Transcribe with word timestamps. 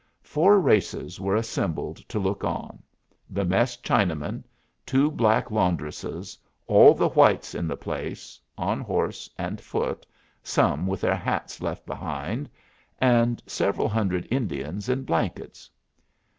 Four 0.23 0.59
races 0.59 1.19
were 1.21 1.35
assembled 1.35 1.97
to 2.09 2.17
look 2.17 2.43
on 2.43 2.81
the 3.29 3.45
mess 3.45 3.77
Chinaman, 3.77 4.43
two 4.83 5.11
black 5.11 5.51
laundresses, 5.51 6.39
all 6.65 6.95
the 6.95 7.09
whites 7.09 7.53
in 7.53 7.67
the 7.67 7.77
place 7.77 8.39
(on 8.57 8.81
horse 8.81 9.29
and 9.37 9.61
foot, 9.61 10.07
some 10.41 10.87
with 10.87 11.01
their 11.01 11.15
hats 11.15 11.61
left 11.61 11.85
behind), 11.85 12.49
and 12.99 13.43
several 13.45 13.87
hundred 13.87 14.27
Indians 14.31 14.89
in 14.89 15.03
blankets. 15.03 15.69